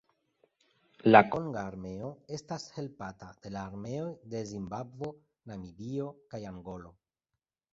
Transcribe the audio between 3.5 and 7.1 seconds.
la armeoj de Zimbabvo, Namibio kaj Angolo.